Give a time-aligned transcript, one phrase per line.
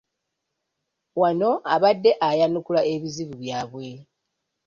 [1.19, 3.87] Wano abadde ayanukula ebizibu byabwe.